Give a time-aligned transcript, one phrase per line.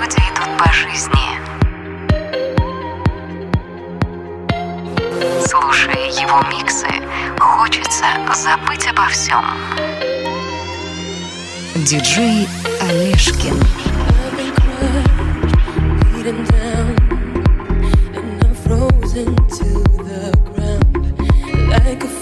[0.00, 1.28] люди идут по жизни.
[5.46, 6.88] Слушая его миксы,
[7.38, 9.44] хочется забыть обо всем.
[11.74, 12.48] Диджей
[12.88, 13.56] Олешкин.
[21.68, 22.17] Like a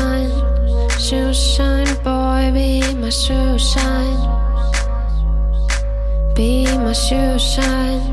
[0.00, 4.20] Shine, shoe shine, boy, be my shoe shine.
[6.34, 8.04] Be my shoe shine,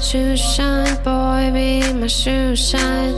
[0.00, 3.16] shoe shine, boy, be my shoe shine.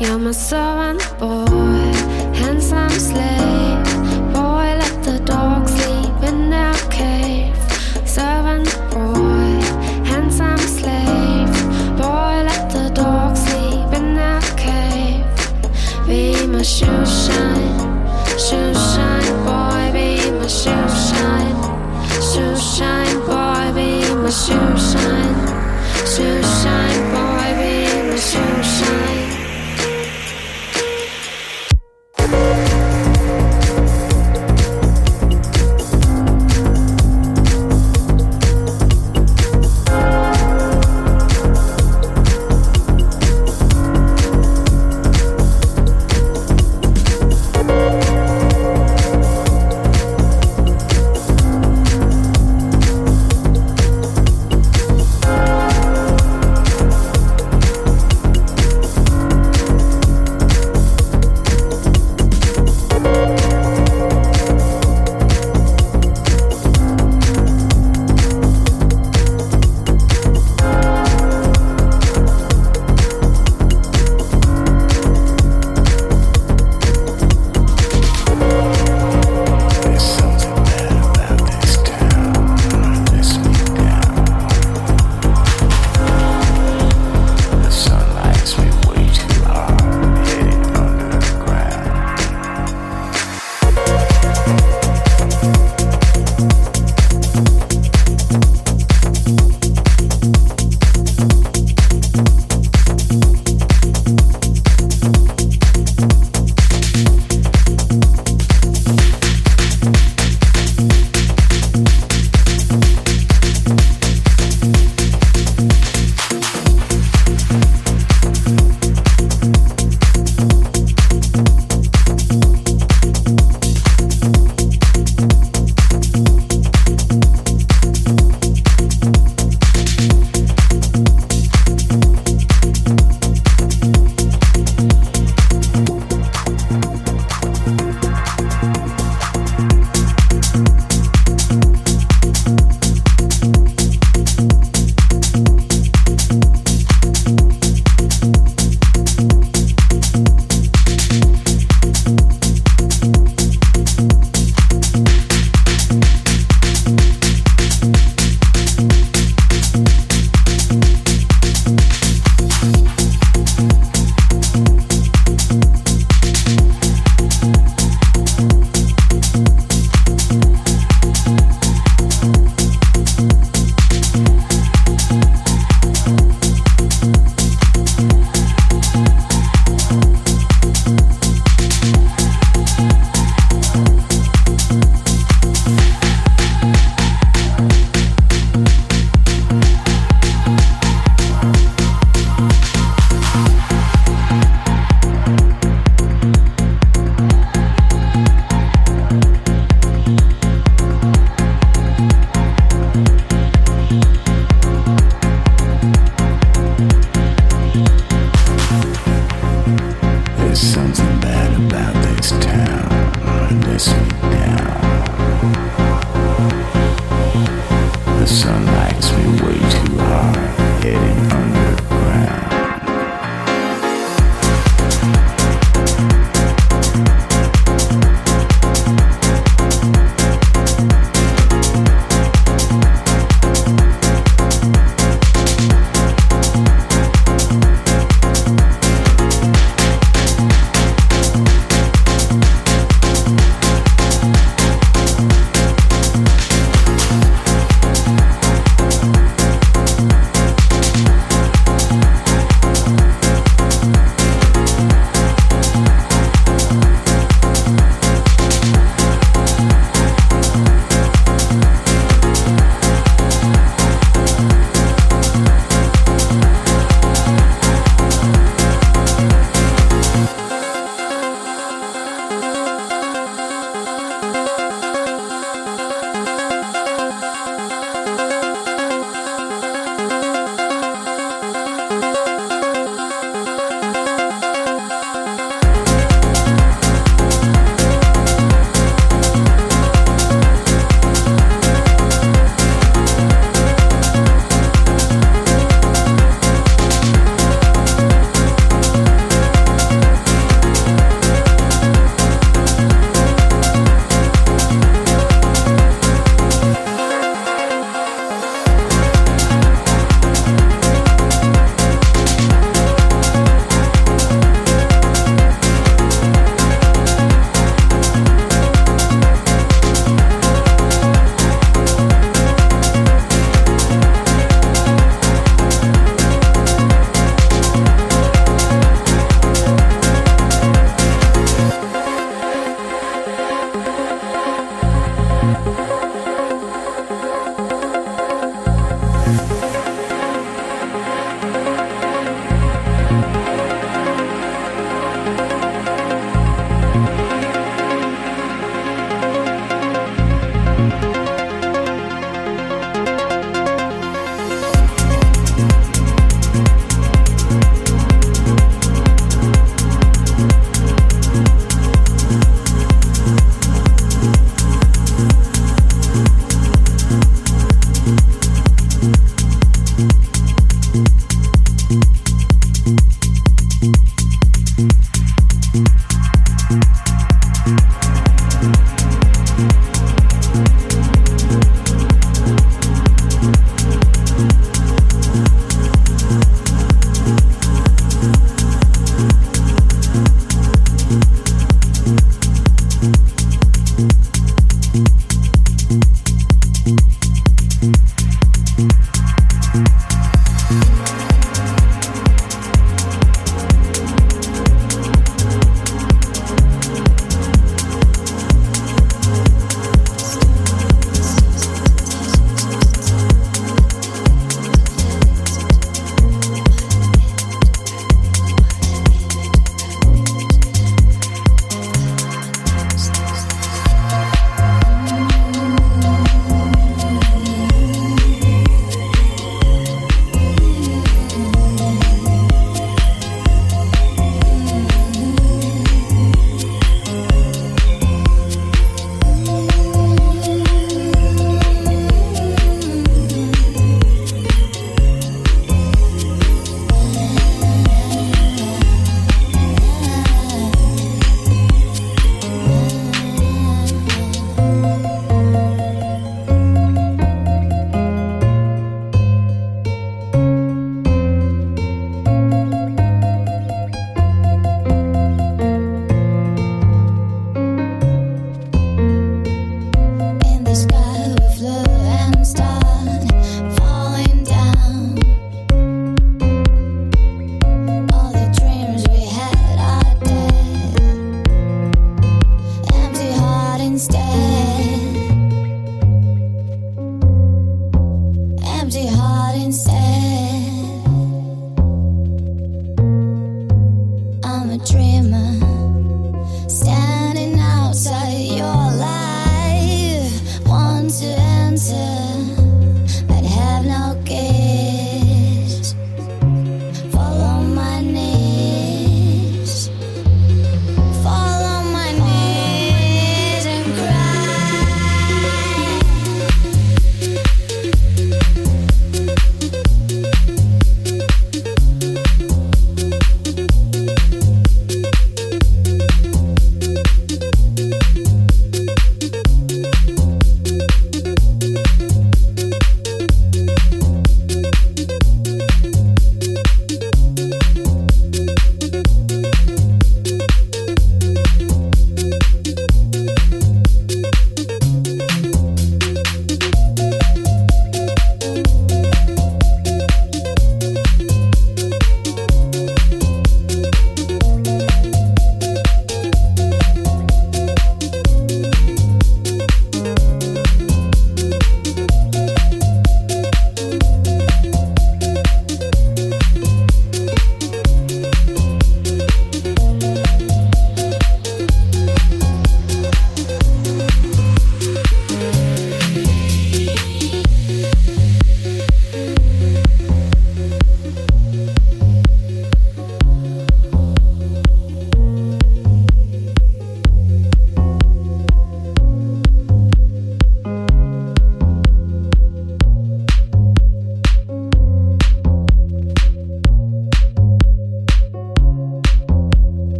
[0.00, 1.92] You're my servant boy,
[2.40, 3.75] handsome slave.
[16.66, 17.78] Shoe shine,
[18.36, 21.56] shoe shine, boy, be my shoe shine.
[22.20, 25.15] Shoe shine, boy, be my shoe shine.